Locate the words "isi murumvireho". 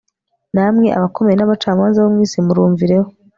2.25-3.09